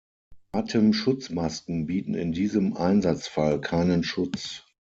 Atemschutzmasken 0.51 1.85
bieten 1.85 2.15
in 2.15 2.31
diesem 2.31 2.75
Einsatzfall 2.75 3.61
keinen 3.61 4.01
Schutz. 4.03 4.65